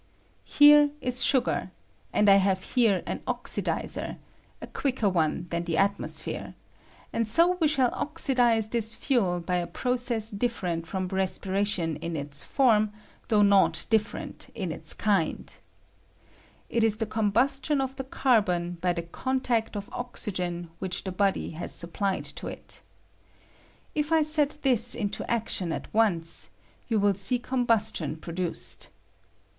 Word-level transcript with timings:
Here 0.47 0.89
is 0.99 1.23
sugar, 1.23 1.69
and 2.11 2.27
I 2.27 2.37
have 2.37 2.63
here 2.73 3.03
an 3.05 3.19
oxidizer— 3.27 4.17
a 4.59 4.65
quicker 4.65 5.07
one 5.07 5.45
than 5.51 5.63
the 5.65 5.77
atmosphere; 5.77 6.55
and 7.13 7.27
so 7.27 7.55
we 7.61 7.67
shall 7.67 7.93
oxidize 7.93 8.69
this 8.69 8.95
fuel 8.95 9.39
by 9.41 9.57
a 9.57 9.67
process 9.67 10.31
difftrent 10.31 10.87
from 10.87 11.07
respiration 11.09 11.97
in 11.97 12.15
its 12.15 12.43
form, 12.43 12.91
though 13.27 13.43
not 13.43 13.73
diflcpeat 13.91 14.49
in 14.55 14.73
ite 14.73 14.97
kind. 14.97 15.57
It 16.67 16.83
is 16.83 16.97
the 16.97 17.05
combustion 17.05 17.79
of 17.79 17.95
the 17.95 18.03
carbon 18.03 18.79
by 18.81 18.93
the 18.93 19.03
contact 19.03 19.75
of 19.75 19.87
oxjgcn 19.91 20.69
which 20.79 21.03
the 21.03 21.11
body 21.11 21.51
has 21.51 21.75
supplied 21.75 22.25
to 22.25 22.47
it. 22.47 22.81
If 23.93 24.09
1 24.09 24.23
set 24.23 24.57
this 24.63 24.95
into 24.95 25.21
CAEBON 25.25 25.27
BURNED 25.27 25.37
DUELNG 25.37 25.39
BESPIHATION. 25.43 25.69
177 25.69 25.69
ction 25.69 25.71
at 25.75 25.93
once, 25.93 26.49
joa 26.89 26.99
will 26.99 27.13
see 27.13 27.37
combustion 27.37 28.15
pro 28.15 28.33
iluced. 28.33 28.87